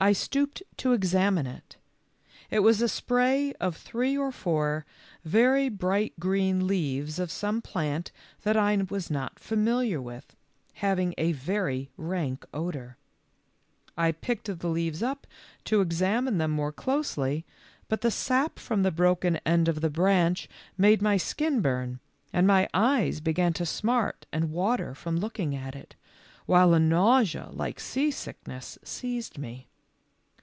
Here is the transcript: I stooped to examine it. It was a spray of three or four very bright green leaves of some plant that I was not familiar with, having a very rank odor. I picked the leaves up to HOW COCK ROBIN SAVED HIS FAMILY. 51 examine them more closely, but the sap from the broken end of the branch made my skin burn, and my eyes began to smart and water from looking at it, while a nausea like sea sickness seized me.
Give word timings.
I 0.00 0.10
stooped 0.12 0.64
to 0.78 0.94
examine 0.94 1.46
it. 1.46 1.76
It 2.50 2.58
was 2.58 2.82
a 2.82 2.88
spray 2.88 3.52
of 3.60 3.76
three 3.76 4.18
or 4.18 4.32
four 4.32 4.84
very 5.24 5.68
bright 5.68 6.14
green 6.18 6.66
leaves 6.66 7.20
of 7.20 7.30
some 7.30 7.62
plant 7.62 8.10
that 8.42 8.56
I 8.56 8.76
was 8.90 9.12
not 9.12 9.38
familiar 9.38 10.02
with, 10.02 10.34
having 10.72 11.14
a 11.18 11.30
very 11.30 11.88
rank 11.96 12.44
odor. 12.52 12.96
I 13.96 14.10
picked 14.10 14.46
the 14.58 14.66
leaves 14.68 15.04
up 15.04 15.24
to 15.66 15.76
HOW 15.76 15.84
COCK 15.84 15.84
ROBIN 15.84 15.90
SAVED 15.90 15.90
HIS 15.92 16.00
FAMILY. 16.00 16.18
51 16.18 16.18
examine 16.18 16.38
them 16.38 16.50
more 16.50 16.72
closely, 16.72 17.44
but 17.88 18.00
the 18.00 18.10
sap 18.10 18.58
from 18.58 18.82
the 18.82 18.90
broken 18.90 19.36
end 19.46 19.68
of 19.68 19.82
the 19.82 19.88
branch 19.88 20.48
made 20.76 21.00
my 21.00 21.16
skin 21.16 21.60
burn, 21.60 22.00
and 22.32 22.48
my 22.48 22.68
eyes 22.74 23.20
began 23.20 23.52
to 23.52 23.64
smart 23.64 24.26
and 24.32 24.50
water 24.50 24.96
from 24.96 25.18
looking 25.18 25.54
at 25.54 25.76
it, 25.76 25.94
while 26.46 26.74
a 26.74 26.80
nausea 26.80 27.50
like 27.52 27.78
sea 27.78 28.10
sickness 28.10 28.76
seized 28.82 29.38
me. 29.38 29.68